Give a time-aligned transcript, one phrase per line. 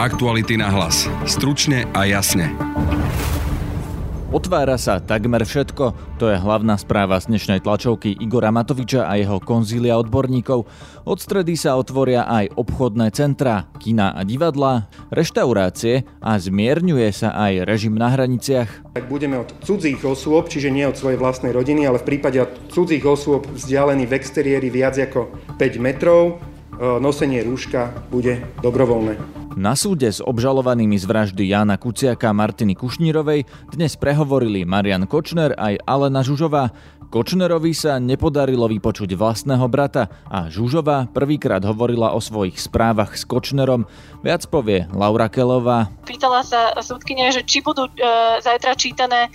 [0.00, 1.04] Aktuality na hlas.
[1.28, 2.48] Stručne a jasne.
[4.32, 6.16] Otvára sa takmer všetko.
[6.16, 10.64] To je hlavná správa z dnešnej tlačovky Igora Matoviča a jeho konzília odborníkov.
[11.04, 17.68] Od stredy sa otvoria aj obchodné centra, kina a divadlá, reštaurácie a zmierňuje sa aj
[17.68, 18.96] režim na hraniciach.
[18.96, 22.72] Tak budeme od cudzích osôb, čiže nie od svojej vlastnej rodiny, ale v prípade od
[22.72, 25.28] cudzích osôb vzdialených v exteriéri viac ako
[25.60, 26.40] 5 metrov,
[26.80, 29.20] nosenie rúška bude dobrovoľné.
[29.60, 35.52] Na súde s obžalovanými z vraždy Jána Kuciaka a Martiny Kušnírovej dnes prehovorili Marian Kočner
[35.58, 36.72] aj Alena Žužová.
[37.10, 43.90] Kočnerovi sa nepodarilo vypočuť vlastného brata a Žužová prvýkrát hovorila o svojich správach s Kočnerom.
[44.22, 45.90] Viac povie Laura Kelová.
[46.06, 47.92] Pýtala sa súdkyne, že či budú e,
[48.38, 49.30] zajtra čítané e,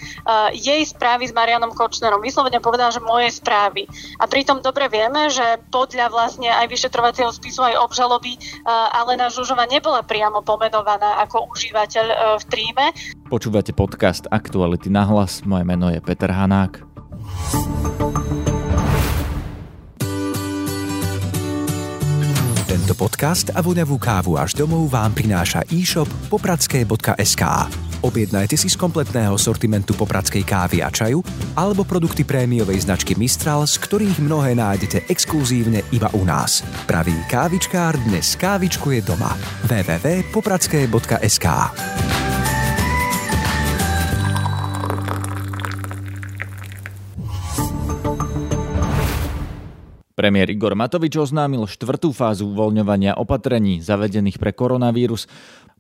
[0.56, 2.24] jej správy s Marianom Kočnerom.
[2.24, 3.92] Vyslovene povedala, že moje správy.
[4.24, 8.40] A pritom dobre vieme, že podľa vlastne aj vyšetrovacieho spisu, aj obžaloby e,
[8.72, 12.86] Alena Žužova nebola priamo pomenovaná ako užívateľ e, v tríme.
[13.28, 15.44] Počúvate podcast Aktuality na hlas.
[15.44, 16.82] Moje meno je Peter Hanák.
[22.66, 27.85] Tento podcast a voňavú kávu až domov vám prináša e-shop popradské.sk.
[28.06, 31.26] Objednajte si z kompletného sortimentu popradskej kávy a čaju
[31.58, 36.62] alebo produkty prémiovej značky Mistral, z ktorých mnohé nájdete exkluzívne iba u nás.
[36.86, 39.34] Pravý kávičkár dnes kávičkuje doma.
[39.66, 41.48] www.popradské.sk
[50.16, 55.28] Premiér Igor Matovič oznámil štvrtú fázu uvoľňovania opatrení zavedených pre koronavírus.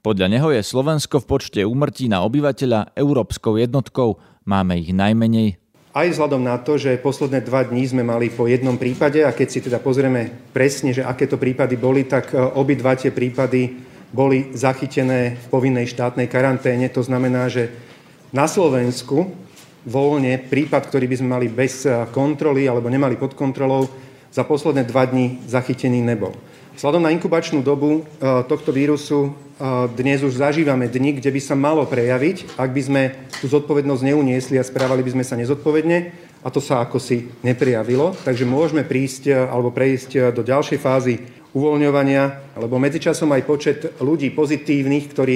[0.05, 4.21] Podľa neho je Slovensko v počte úmrtí na obyvateľa európskou jednotkou.
[4.45, 5.57] Máme ich najmenej.
[5.97, 9.47] Aj vzhľadom na to, že posledné dva dní sme mali po jednom prípade a keď
[9.49, 13.81] si teda pozrieme presne, že aké to prípady boli, tak e, obidva tie prípady
[14.13, 16.85] boli zachytené v povinnej štátnej karanténe.
[16.93, 17.73] To znamená, že
[18.29, 19.33] na Slovensku
[19.89, 23.89] voľne prípad, ktorý by sme mali bez e, kontroly alebo nemali pod kontrolou,
[24.29, 26.37] za posledné dva dní zachytený nebol.
[26.75, 29.57] Vzhľadom na inkubačnú dobu e, tohto vírusu e,
[29.95, 33.01] dnes už zažívame dni, kde by sa malo prejaviť, ak by sme
[33.39, 36.11] tú zodpovednosť neuniesli a správali by sme sa nezodpovedne
[36.43, 38.11] a to sa ako si neprijavilo.
[38.27, 41.23] Takže môžeme prísť e, alebo prejsť do ďalšej fázy
[41.55, 45.35] uvoľňovania, lebo medzičasom aj počet ľudí pozitívnych, ktorí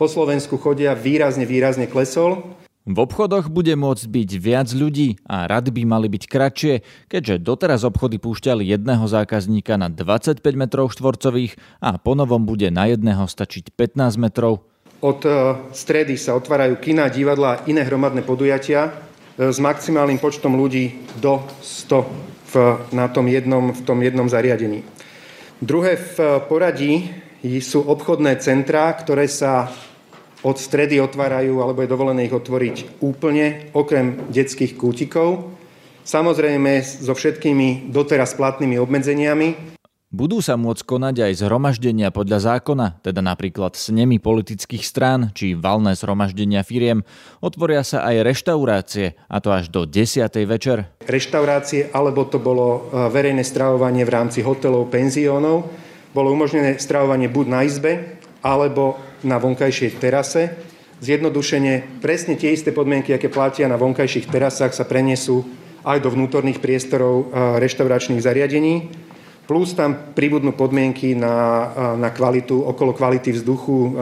[0.00, 2.56] po Slovensku chodia, výrazne, výrazne klesol.
[2.88, 6.74] V obchodoch bude môcť byť viac ľudí a rady by mali byť kratšie,
[7.12, 13.28] keďže doteraz obchody púšťali jedného zákazníka na 25 metrov štvorcových a ponovom bude na jedného
[13.28, 14.64] stačiť 15 metrov.
[15.04, 15.28] Od e,
[15.76, 18.88] stredy sa otvárajú kina, divadla a iné hromadné podujatia
[19.36, 22.54] e, s maximálnym počtom ľudí do 100 v,
[22.96, 24.80] na tom jednom, v tom jednom zariadení.
[25.60, 27.12] Druhé v poradí
[27.44, 29.68] sú obchodné centrá, ktoré sa
[30.42, 35.54] od stredy otvárajú, alebo je dovolené ich otvoriť úplne, okrem detských kútikov.
[36.06, 39.78] Samozrejme so všetkými doteraz platnými obmedzeniami.
[40.08, 45.92] Budú sa môcť konať aj zhromaždenia podľa zákona, teda napríklad snemy politických strán či valné
[45.92, 47.04] zhromaždenia firiem.
[47.44, 50.32] Otvoria sa aj reštaurácie, a to až do 10.
[50.48, 50.88] večer.
[51.04, 55.68] Reštaurácie, alebo to bolo e, verejné stravovanie v rámci hotelov, penziónov.
[56.16, 60.54] Bolo umožnené stravovanie buď na izbe, alebo na vonkajšej terase.
[60.98, 65.46] Zjednodušene presne tie isté podmienky, aké platia na vonkajších terasách, sa prenesú
[65.86, 67.30] aj do vnútorných priestorov
[67.62, 68.90] reštauračných zariadení.
[69.48, 73.96] Plus tam pribudnú podmienky na, na kvalitu, okolo kvality vzduchu,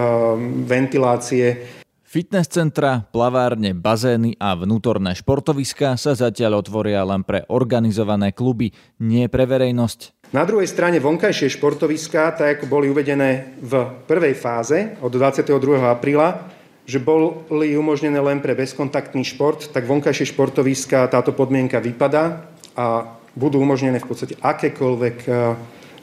[0.66, 1.68] ventilácie,
[2.06, 8.70] Fitness centra, plavárne, bazény a vnútorné športoviska sa zatiaľ otvoria len pre organizované kluby,
[9.02, 10.30] nie pre verejnosť.
[10.30, 15.82] Na druhej strane vonkajšie športoviská, tak ako boli uvedené v prvej fáze od 22.
[15.82, 16.46] apríla,
[16.86, 22.46] že boli umožnené len pre bezkontaktný šport, tak vonkajšie športoviská táto podmienka vypadá
[22.78, 25.30] a budú umožnené v podstate akékoľvek e,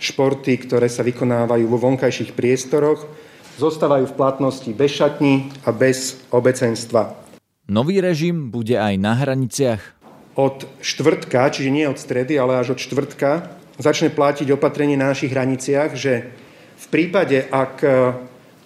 [0.03, 3.07] športy, ktoré sa vykonávajú vo vonkajších priestoroch,
[3.57, 7.13] zostávajú v platnosti bez šatní a bez obecenstva.
[7.69, 9.81] Nový režim bude aj na hraniciach.
[10.35, 13.47] Od štvrtka, čiže nie od stredy, ale až od štvrtka,
[13.77, 16.33] začne platiť opatrenie na našich hraniciach, že
[16.77, 17.89] v prípade, ak e,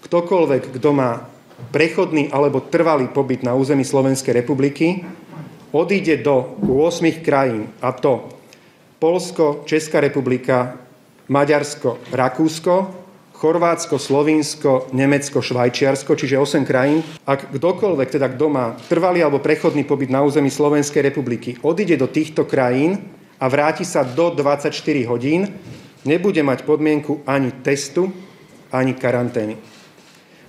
[0.08, 1.28] ktokoľvek, kto má
[1.70, 5.04] prechodný alebo trvalý pobyt na území Slovenskej republiky,
[5.76, 8.32] odíde do 8 krajín, a to
[8.98, 10.80] Polsko, Česká republika,
[11.28, 12.76] Maďarsko, Rakúsko,
[13.38, 17.06] Chorvátsko, Slovinsko, Nemecko, Švajčiarsko, čiže 8 krajín.
[17.22, 22.10] Ak kdokoľvek, teda kto má trvalý alebo prechodný pobyt na území Slovenskej republiky, odíde do
[22.10, 24.74] týchto krajín, a vráti sa do 24
[25.06, 25.46] hodín,
[26.02, 28.10] nebude mať podmienku ani testu,
[28.74, 29.54] ani karantény.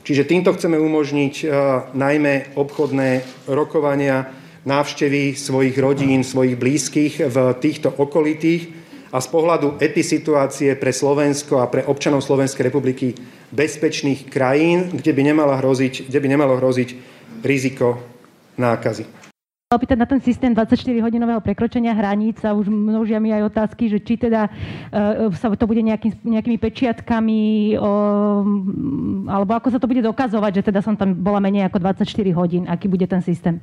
[0.08, 1.44] Čiže týmto chceme umožniť
[1.92, 3.08] najmä obchodné
[3.52, 4.32] rokovania,
[4.64, 11.70] návštevy svojich rodín, svojich blízkych v týchto okolitých a z pohľadu episituácie pre Slovensko a
[11.70, 13.16] pre občanov Slovenskej republiky
[13.52, 16.88] bezpečných krajín, kde by, nemala hroziť, kde by nemalo hroziť
[17.40, 18.00] riziko
[18.60, 19.18] nákazy
[19.68, 24.16] opýtať na ten systém 24-hodinového prekročenia hraníc a už množia mi aj otázky, že či
[24.16, 28.40] teda uh, sa to bude nejaký, nejakými pečiatkami uh,
[29.28, 32.00] alebo ako sa to bude dokazovať, že teda som tam bola menej ako 24
[32.32, 32.64] hodín.
[32.64, 33.60] Aký bude ten systém?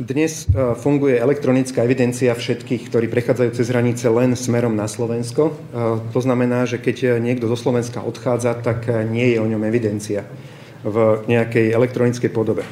[0.00, 5.52] Dnes uh, funguje elektronická evidencia všetkých, ktorí prechádzajú cez hranice len smerom na Slovensko.
[5.52, 10.24] Uh, to znamená, že keď niekto zo Slovenska odchádza, tak nie je o ňom evidencia
[10.80, 12.64] v nejakej elektronickej podobe.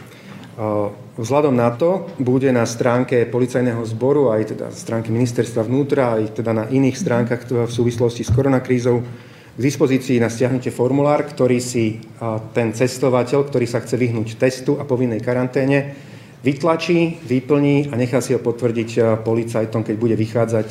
[1.21, 6.57] Vzhľadom na to bude na stránke policajného zboru, aj teda stránky ministerstva vnútra, aj teda
[6.57, 12.01] na iných stránkach v súvislosti s koronakrízou k dispozícii na stiahnutie formulár, ktorý si
[12.57, 16.09] ten cestovateľ, ktorý sa chce vyhnúť testu a povinnej karanténe,
[16.45, 20.69] vytlačí, vyplní a nechá si ho potvrdiť policajtom, keď bude vychádzať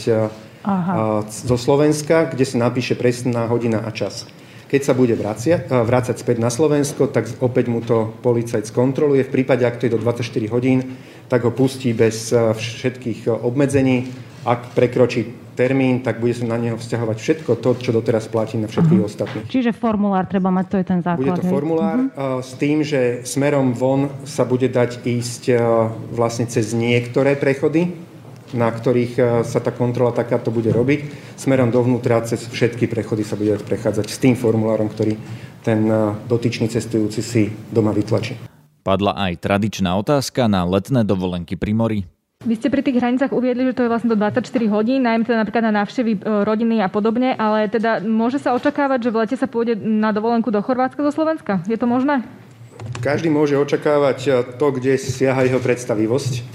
[0.67, 1.23] Aha.
[1.27, 4.27] zo Slovenska, kde sa napíše presná hodina a čas.
[4.67, 9.23] Keď sa bude vracia, vrácať späť na Slovensko, tak opäť mu to policajt skontroluje.
[9.23, 10.99] V prípade, ak to je do 24 hodín,
[11.31, 14.11] tak ho pustí bez všetkých obmedzení.
[14.43, 18.69] Ak prekročí termín, tak bude sa na neho vzťahovať všetko to, čo doteraz platí na
[18.69, 19.09] všetkých uh-huh.
[19.09, 19.50] ostatných.
[19.50, 21.42] Čiže formulár treba mať, to je ten základ.
[21.42, 22.45] Bude to formulár uh-huh.
[22.45, 25.57] s tým, že smerom von sa bude dať ísť
[26.13, 27.98] vlastne cez niektoré prechody,
[28.56, 31.36] na ktorých e, sa tá kontrola takáto bude robiť.
[31.36, 35.19] Smerom dovnútra cez všetky prechody sa bude prechádzať s tým formulárom, ktorý
[35.68, 35.83] ten
[36.31, 38.39] dotyčný cestujúci si doma vytlačí.
[38.88, 42.00] Padla aj tradičná otázka na letné dovolenky pri mori.
[42.45, 45.42] Vy ste pri tých hranicách uviedli, že to je vlastne do 24 hodín, najmä teda
[45.42, 49.36] napríklad na návštevy e, rodiny a podobne, ale teda môže sa očakávať, že v lete
[49.42, 51.66] sa pôjde na dovolenku do Chorvátska, zo Slovenska?
[51.66, 52.22] Je to možné?
[53.01, 56.45] Každý môže očakávať to, kde siaha jeho predstavivosť.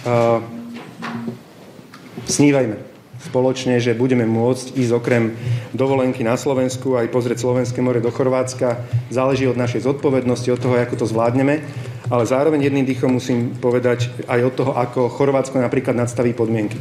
[2.31, 2.79] Snívajme
[3.27, 5.35] spoločne, že budeme môcť ísť okrem
[5.75, 8.83] dovolenky na Slovensku aj pozrieť Slovenské more do Chorvátska.
[9.11, 11.63] Záleží od našej zodpovednosti, od toho, ako to zvládneme,
[12.13, 16.77] ale zároveň jedným dýchom musím povedať aj od toho, ako Chorvátsko napríklad nadstaví podmienky.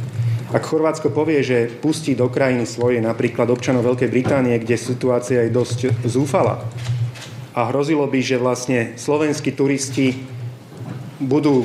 [0.52, 5.56] Ak Chorvátsko povie, že pustí do krajiny svoje napríklad občanov Veľkej Británie, kde situácia je
[5.56, 6.60] dosť zúfala
[7.56, 10.20] a hrozilo by, že vlastne slovenskí turisti
[11.16, 11.64] budú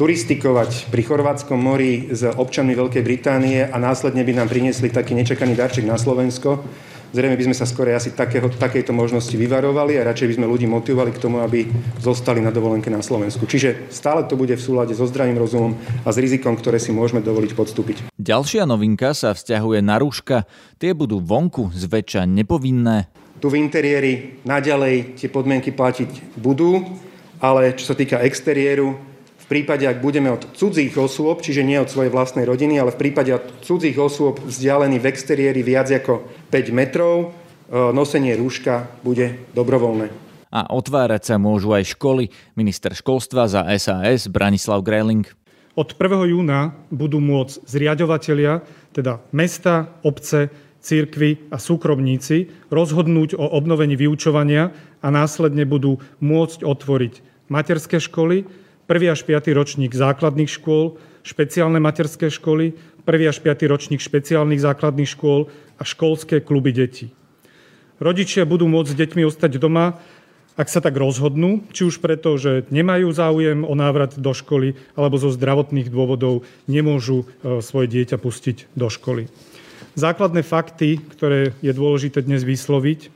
[0.00, 5.52] turistikovať pri Chorvátskom mori s občanmi Veľkej Británie a následne by nám priniesli taký nečakaný
[5.52, 6.64] darček na Slovensko,
[7.14, 10.66] zrejme by sme sa skôr asi takého, takejto možnosti vyvarovali a radšej by sme ľudí
[10.66, 11.70] motivovali k tomu, aby
[12.02, 13.46] zostali na dovolenke na Slovensku.
[13.46, 17.22] Čiže stále to bude v súlade so zdravým rozumom a s rizikom, ktoré si môžeme
[17.22, 17.96] dovoliť podstúpiť.
[18.18, 20.42] Ďalšia novinka sa vzťahuje na rúška.
[20.82, 23.06] Tie budú vonku zväčša nepovinné.
[23.38, 26.82] Tu v interiéri naďalej tie podmienky platiť budú,
[27.38, 29.13] ale čo sa týka exteriéru,
[29.44, 33.00] v prípade, ak budeme od cudzích osôb, čiže nie od svojej vlastnej rodiny, ale v
[33.04, 37.36] prípade od cudzích osôb vzdialených v exteriéri viac ako 5 metrov,
[37.68, 40.08] e, nosenie rúška bude dobrovoľné.
[40.48, 42.32] A otvárať sa môžu aj školy.
[42.56, 45.28] Minister školstva za SAS Branislav Greiling.
[45.76, 46.32] Od 1.
[46.32, 48.64] júna budú môcť zriadovateľia,
[48.96, 50.48] teda mesta, obce,
[50.80, 54.72] církvy a súkromníci rozhodnúť o obnovení vyučovania
[55.04, 57.14] a následne budú môcť otvoriť
[57.52, 59.16] materské školy, 1.
[59.16, 59.48] až 5.
[59.56, 62.76] ročník základných škôl, špeciálne materské školy,
[63.08, 63.32] 1.
[63.32, 63.64] až 5.
[63.64, 65.48] ročník špeciálnych základných škôl
[65.80, 67.08] a školské kluby detí.
[67.96, 69.96] Rodičia budú môcť s deťmi ostať doma,
[70.54, 75.18] ak sa tak rozhodnú, či už preto, že nemajú záujem o návrat do školy, alebo
[75.18, 79.26] zo zdravotných dôvodov nemôžu e, svoje dieťa pustiť do školy.
[79.98, 83.10] Základné fakty, ktoré je dôležité dnes vysloviť,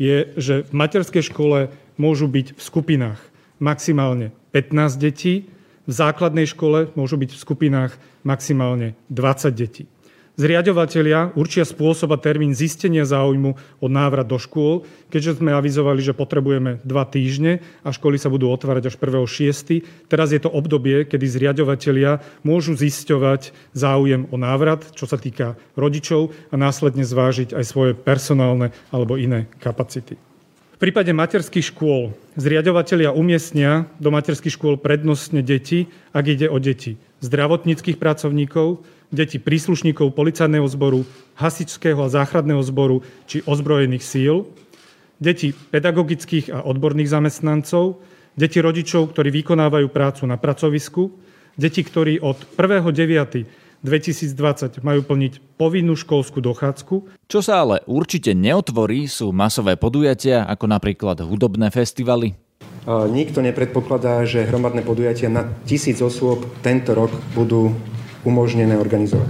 [0.00, 1.68] je, že v materskej škole
[2.00, 3.20] môžu byť v skupinách
[3.60, 5.46] maximálne 15 detí,
[5.88, 9.88] v základnej škole môžu byť v skupinách maximálne 20 detí.
[10.38, 16.14] Zriadovatelia určia spôsob a termín zistenia záujmu o návrat do škôl, keďže sme avizovali, že
[16.14, 19.82] potrebujeme dva týždne a školy sa budú otvárať až 1.6.
[20.06, 26.30] Teraz je to obdobie, kedy zriadovatelia môžu zisťovať záujem o návrat, čo sa týka rodičov
[26.52, 30.14] a následne zvážiť aj svoje personálne alebo iné kapacity.
[30.78, 37.02] V prípade materských škôl zriadovateľia umiestnia do materských škôl prednostne deti, ak ide o deti
[37.18, 41.02] zdravotníckých pracovníkov, deti príslušníkov policajného zboru,
[41.34, 44.46] hasičského a záchradného zboru či ozbrojených síl,
[45.18, 47.98] deti pedagogických a odborných zamestnancov,
[48.38, 51.10] deti rodičov, ktorí vykonávajú prácu na pracovisku,
[51.58, 53.67] deti, ktorí od 1.9.
[53.82, 56.94] 2020 majú plniť povinnú školskú dochádzku.
[57.30, 62.34] Čo sa ale určite neotvorí, sú masové podujatia, ako napríklad hudobné festivaly.
[62.88, 67.76] Nikto nepredpokladá, že hromadné podujatia na tisíc osôb tento rok budú
[68.24, 69.28] umožnené organizovať.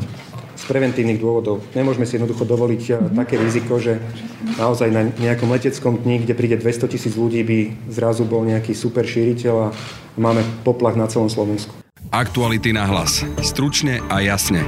[0.58, 1.62] Z preventívnych dôvodov.
[1.74, 3.18] Nemôžeme si jednoducho dovoliť mm-hmm.
[3.18, 3.98] také riziko, že
[4.58, 7.58] naozaj na nejakom leteckom dni, kde príde 200 tisíc ľudí, by
[7.90, 9.74] zrazu bol nejaký super šíriteľ a
[10.18, 11.74] máme poplach na celom Slovensku.
[12.08, 13.20] Aktuality na hlas.
[13.44, 14.64] Stručne a jasne.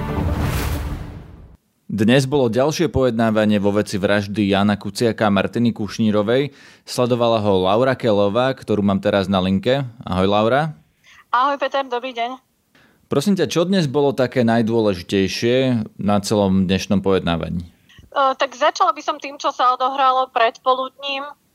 [1.89, 6.53] Dnes bolo ďalšie pojednávanie vo veci vraždy Jana Kuciaka a Martiny Kušnírovej.
[6.85, 9.89] Sledovala ho Laura Kelová, ktorú mám teraz na linke.
[10.05, 10.77] Ahoj Laura.
[11.33, 12.37] Ahoj Peter, dobrý deň.
[13.09, 17.65] Prosím ťa, čo dnes bolo také najdôležitejšie na celom dnešnom pojednávaní?
[18.13, 21.25] Uh, tak začala by som tým, čo sa odohralo predpoludním.
[21.25, 21.50] Uh,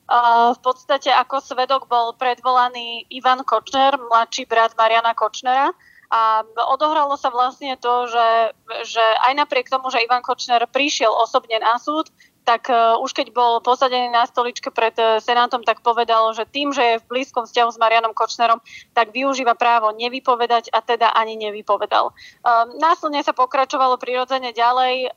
[0.53, 5.73] v podstate ako svedok bol predvolaný Ivan Kočner, mladší brat Mariana Kočnera.
[6.13, 8.53] A odohralo sa vlastne to, že,
[8.85, 12.13] že aj napriek tomu, že Ivan Kočner prišiel osobne na súd,
[12.45, 16.69] tak uh, už keď bol posadený na stoličke pred uh, Senátom, tak povedal, že tým,
[16.69, 18.61] že je v blízkom vzťahu s Marianom Kočnerom,
[18.93, 22.13] tak využíva právo nevypovedať a teda ani nevypovedal.
[22.13, 25.09] Uh, následne sa pokračovalo prirodzene ďalej.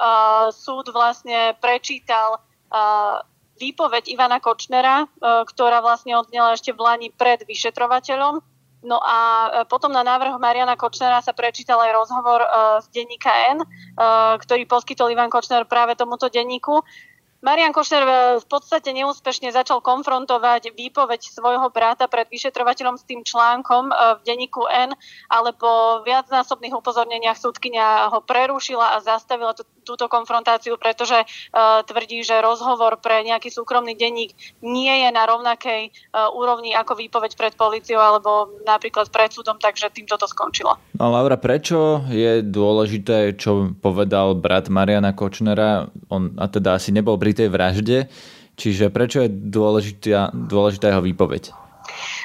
[0.56, 2.40] Súd vlastne prečítal
[3.58, 8.40] výpoveď Ivana Kočnera, uh, ktorá vlastne odnela ešte v Lani pred vyšetrovateľom
[8.82, 13.30] No a e, potom na návrh Mariana Kočnera sa prečítal aj rozhovor uh, z denníka
[13.58, 13.66] N,
[14.38, 16.78] ktorý poskytol Ivan Kočner práve tomuto denníku.
[17.38, 18.02] Marian Košner
[18.42, 24.66] v podstate neúspešne začal konfrontovať výpoveď svojho brata pred vyšetrovateľom s tým článkom v denníku
[24.66, 24.90] N,
[25.30, 29.54] ale po viacnásobných upozorneniach súdkynia ho prerušila a zastavila
[29.88, 35.88] túto konfrontáciu, pretože uh, tvrdí, že rozhovor pre nejaký súkromný denník nie je na rovnakej
[36.12, 40.76] uh, úrovni ako výpoveď pred policiou alebo napríklad pred súdom, takže týmto to skončilo.
[41.00, 45.88] No Laura, prečo je dôležité, čo povedal brat Mariana Kočnera?
[46.12, 48.12] On a teda asi nebol pri tej vražde,
[48.58, 51.54] čiže prečo je dôležitá, dôležitá jeho výpoveď?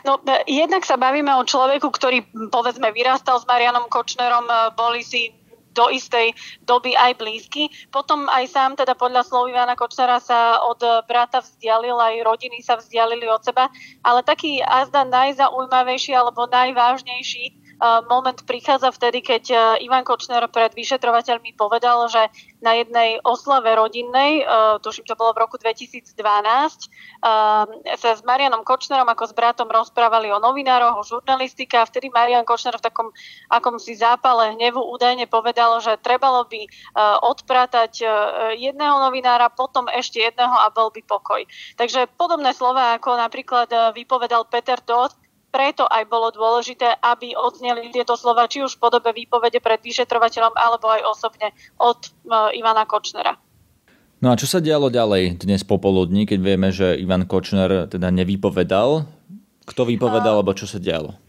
[0.03, 4.43] No, e, jednak sa bavíme o človeku, ktorý povedzme vyrastal s Marianom Kočnerom,
[4.75, 5.32] boli si
[5.74, 7.74] do istej doby aj blízky.
[7.89, 12.77] Potom aj sám, teda podľa slov Ivana Kočnera sa od brata vzdialil, aj rodiny sa
[12.77, 13.68] vzdialili od seba,
[14.06, 17.62] ale taký azda najzaujímavejší alebo najvážnejší
[18.07, 19.43] moment prichádza vtedy, keď
[19.83, 22.31] Ivan Kočner pred vyšetrovateľmi povedal, že
[22.63, 24.47] na jednej oslave rodinnej,
[24.79, 26.15] tuším to bolo v roku 2012,
[27.99, 32.47] sa s Marianom Kočnerom ako s bratom rozprávali o novinároch, o žurnalistike a vtedy Marian
[32.47, 33.07] Kočner v takom
[33.51, 36.63] akom si zápale hnevu údajne povedal, že trebalo by
[37.19, 37.99] odpratať
[38.55, 41.43] jedného novinára, potom ešte jedného a bol by pokoj.
[41.75, 45.19] Takže podobné slova, ako napríklad vypovedal Peter Todt,
[45.53, 50.57] preto aj bolo dôležité, aby odzneli tieto slova či už v podobe výpovede pred vyšetrovateľom
[50.57, 52.10] alebo aj osobne od e,
[52.57, 53.38] Ivana Kočnera.
[54.25, 59.05] No a čo sa dialo ďalej dnes popoludní, keď vieme, že Ivan Kočner teda nevypovedal?
[59.63, 61.23] Kto vypovedal, alebo čo sa dialo?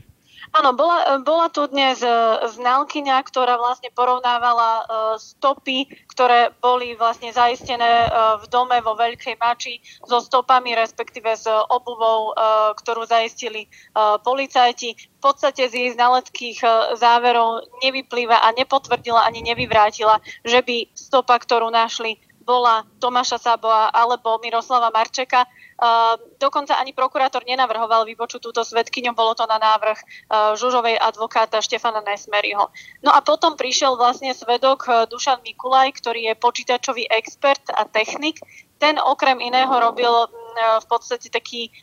[0.53, 2.11] Áno, bola, bola tu dnes e,
[2.53, 4.83] znalkyňa, ktorá vlastne porovnávala e,
[5.17, 8.09] stopy, ktoré boli vlastne zaistené e,
[8.43, 12.37] v dome vo Veľkej Mači so stopami, respektíve s obuvou,
[12.77, 14.97] ktorú zaistili policajti.
[14.97, 16.59] V podstate z jej znaleckých
[16.99, 24.37] záverov nevyplýva a nepotvrdila ani nevyvrátila, že by stopa, ktorú našli, bola Tomáša Sáboa alebo
[24.45, 25.49] Miroslava Marčeka.
[25.75, 31.59] Uh, dokonca ani prokurátor nenavrhoval vypočuť túto svetkyňu, bolo to na návrh uh, žužovej advokáta
[31.59, 32.71] Štefana Nesmeryho.
[33.02, 38.38] No a potom prišiel vlastne svedok uh, Dušan Mikulaj, ktorý je počítačový expert a technik.
[38.78, 40.31] Ten okrem iného robil uh,
[40.78, 41.75] v podstate taký,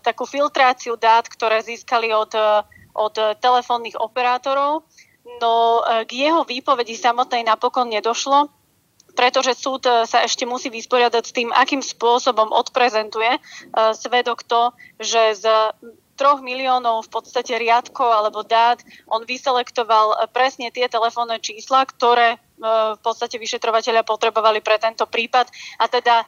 [0.00, 2.32] takú filtráciu dát, ktoré získali od,
[2.96, 4.88] od telefónnych operátorov.
[5.44, 8.48] No k jeho výpovedi samotnej napokon nedošlo
[9.18, 13.40] pretože súd e, sa ešte musí vysporiadať s tým, akým spôsobom odprezentuje e,
[13.98, 14.70] svedok to,
[15.02, 15.74] že z
[16.14, 18.78] troch miliónov v podstate riadkov alebo dát
[19.10, 25.46] on vyselektoval e, presne tie telefónne čísla, ktoré v podstate vyšetrovateľia potrebovali pre tento prípad.
[25.78, 26.26] A teda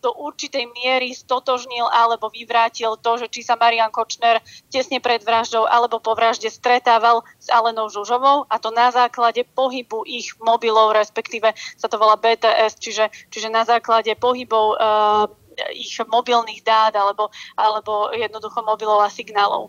[0.00, 4.38] do určitej miery stotožnil alebo vyvrátil to, že či sa Marian Kočner
[4.70, 10.06] tesne pred vraždou alebo po vražde stretával s Alenou Žužovou a to na základe pohybu
[10.06, 14.78] ich mobilov, respektíve sa to volá BTS, čiže, čiže na základe pohybov
[15.74, 19.68] ich mobilných dát alebo, alebo jednoducho mobilov a signálov.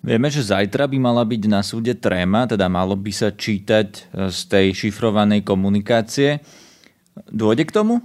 [0.00, 4.00] Vieme, že zajtra by mala byť na súde tréma, teda malo by sa čítať e,
[4.32, 6.40] z tej šifrovanej komunikácie.
[7.28, 8.00] Dôjde k tomu?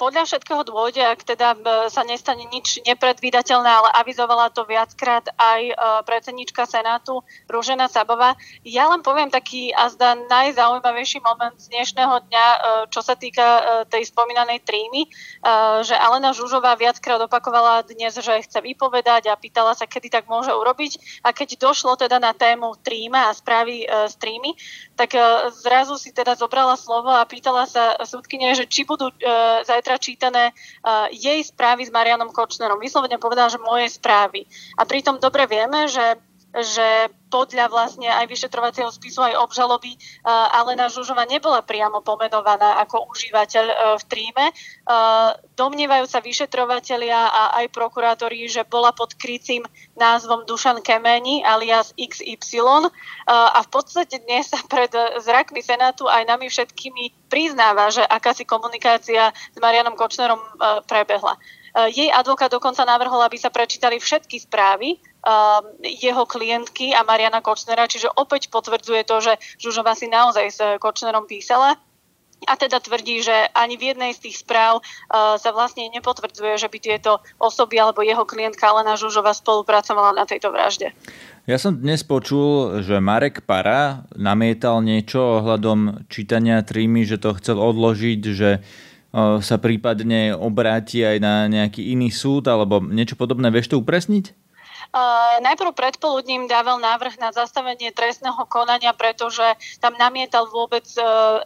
[0.00, 1.52] podľa všetkého dôjde, ak teda
[1.92, 5.76] sa nestane nič nepredvídateľné, ale avizovala to viackrát aj
[6.08, 8.40] predsednička Senátu Rúžena Sabová.
[8.64, 12.46] Ja len poviem taký azda najzaujímavejší moment z dnešného dňa,
[12.88, 15.12] čo sa týka tej spomínanej trímy,
[15.84, 20.56] že Alena Žužová viackrát opakovala dnes, že chce vypovedať a pýtala sa, kedy tak môže
[20.56, 21.20] urobiť.
[21.20, 24.56] A keď došlo teda na tému tríma a správy z trímy,
[25.00, 25.16] tak
[25.56, 29.08] zrazu si teda zobrala slovo a pýtala sa súdkyne, že či budú
[29.64, 30.52] zajtra čítané
[31.08, 32.76] jej správy s Marianom Kočnerom.
[32.76, 34.44] Vyslovene povedal, že moje správy.
[34.76, 39.94] A pritom dobre vieme, že že podľa vlastne aj vyšetrovacieho spisu, aj obžaloby
[40.26, 44.44] Alena Žužova nebola priamo pomenovaná ako užívateľ e, v tríme.
[44.50, 44.54] E,
[45.54, 49.62] domnievajú sa vyšetrovatelia a aj prokurátori, že bola pod krycím
[49.94, 52.90] názvom Dušan Kemeni alias XY
[53.30, 54.90] a v podstate dnes sa pred
[55.22, 60.40] zrakmi Senátu aj nami všetkými priznáva, že akási komunikácia s Marianom Kočnerom
[60.88, 61.36] prebehla.
[61.74, 67.84] Jej advokát dokonca navrhol, aby sa prečítali všetky správy Um, jeho klientky a Mariana Kočnera,
[67.84, 71.76] čiže opäť potvrdzuje to, že Žužová si naozaj s Kočnerom písala
[72.48, 76.72] a teda tvrdí, že ani v jednej z tých správ uh, sa vlastne nepotvrdzuje, že
[76.72, 80.96] by tieto osoby alebo jeho klientka Alena Žužová spolupracovala na tejto vražde.
[81.44, 87.60] Ja som dnes počul, že Marek Para namietal niečo ohľadom čítania trímy, že to chcel
[87.60, 88.64] odložiť, že
[89.14, 93.50] sa prípadne obráti aj na nejaký iný súd alebo niečo podobné.
[93.50, 94.49] Vieš to upresniť?
[95.38, 99.44] Najprv predpoludním dával návrh na zastavenie trestného konania, pretože
[99.78, 101.02] tam namietal vôbec e,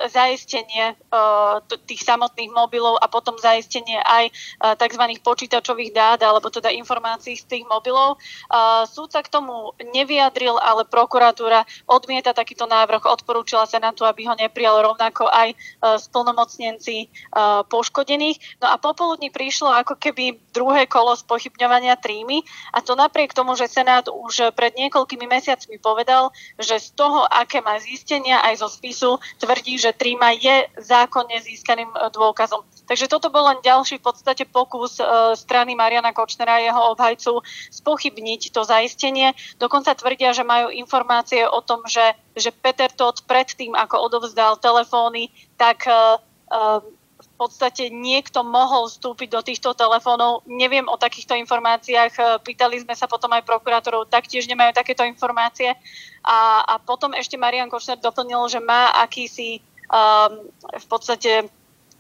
[0.08, 1.16] zaistenie e,
[1.84, 4.32] tých samotných mobilov a potom zaistenie aj e,
[4.80, 5.04] tzv.
[5.20, 8.16] počítačových dát alebo teda informácií z tých mobilov.
[8.88, 14.80] Súd sa k tomu nevyjadril, ale prokuratúra odmieta takýto návrh, odporúčila Senátu, aby ho neprijal
[14.80, 17.10] rovnako aj splnomocnenci
[17.68, 18.60] poškodených.
[18.62, 23.66] No a popoludní prišlo ako keby druhé kolo spochybňovania trímy a to napriek tomu, že
[23.66, 29.18] Senát už pred niekoľkými mesiacmi povedal, že z toho, aké má zistenia aj zo spisu,
[29.42, 32.62] tvrdí, že Tríma je zákonne získaným e, dôkazom.
[32.86, 37.42] Takže toto bol len ďalší v podstate pokus e, strany Mariana Kočnera a jeho obhajcu
[37.74, 39.34] spochybniť to zaistenie.
[39.58, 45.34] Dokonca tvrdia, že majú informácie o tom, že, že Peter Todt predtým, ako odovzdal telefóny,
[45.58, 46.22] tak e,
[47.24, 50.44] v podstate niekto mohol vstúpiť do týchto telefónov.
[50.46, 55.74] Neviem o takýchto informáciách, e, pýtali sme sa potom aj prokurátorov, taktiež nemajú takéto informácie.
[56.22, 59.58] A, a potom ešte Marian Kočner doplnil, že má akýsi
[59.90, 61.50] um, v podstate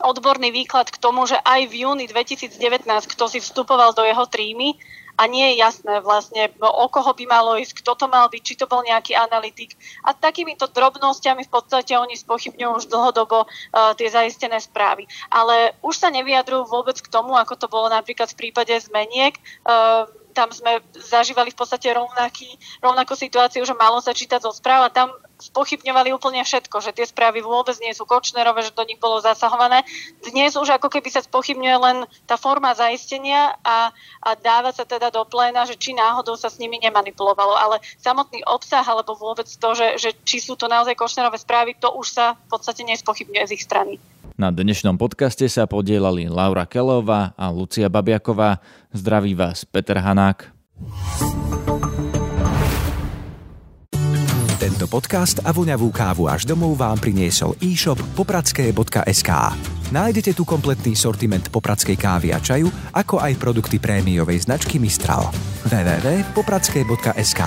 [0.00, 4.76] odborný výklad k tomu, že aj v júni 2019, kto si vstupoval do jeho trímy,
[5.14, 8.54] a nie je jasné vlastne, o koho by malo ísť, kto to mal byť, či
[8.58, 9.78] to bol nejaký analytik.
[10.02, 15.06] A takýmito drobnosťami v podstate oni spochybňujú už dlhodobo uh, tie zaistené správy.
[15.30, 19.38] Ale už sa nevyjadrujú vôbec k tomu, ako to bolo napríklad v prípade zmeniek.
[19.62, 22.50] Uh, tam sme zažívali v podstate rovnaký,
[22.82, 27.06] rovnakú situáciu, že malo sa čítať zo správ a tam spochybňovali úplne všetko, že tie
[27.06, 29.82] správy vôbec nie sú kočnerové, že do nich bolo zasahované.
[30.22, 33.90] Dnes už ako keby sa spochybňuje len tá forma zaistenia a,
[34.22, 37.54] a dáva sa teda do pléna, že či náhodou sa s nimi nemanipulovalo.
[37.54, 41.90] Ale samotný obsah alebo vôbec to, že, že či sú to naozaj kočnerové správy, to
[41.92, 43.94] už sa v podstate nespochybňuje z ich strany.
[44.34, 48.58] Na dnešnom podcaste sa podielali Laura Kelová a Lucia Babiaková.
[48.90, 50.50] Zdraví vás Peter Hanák.
[54.58, 59.30] Tento podcast a voňavú kávu až domov vám priniesol e-shop popradské.sk.
[59.94, 65.30] Nájdete tu kompletný sortiment popradskej kávy a čaju, ako aj produkty prémiovej značky Mistral.
[65.70, 67.42] www.popradské.sk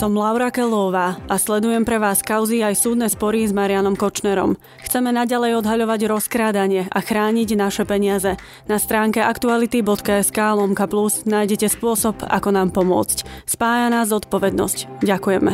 [0.00, 4.56] Som Laura Kelová a sledujem pre vás kauzy aj súdne spory s Marianom Kočnerom.
[4.80, 8.40] Chceme naďalej odhaľovať rozkrádanie a chrániť naše peniaze.
[8.64, 13.44] Na stránke aktuality.sk lomka plus nájdete spôsob, ako nám pomôcť.
[13.44, 15.04] Spája nás zodpovednosť.
[15.04, 15.52] Ďakujeme.